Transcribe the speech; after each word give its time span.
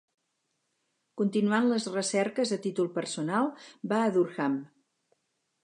Continuant 1.21 1.67
les 1.73 1.85
recerques 1.97 2.55
a 2.57 2.59
títol 2.65 2.89
personal, 2.97 3.53
va 3.93 4.01
a 4.07 4.09
Durham. 4.17 4.57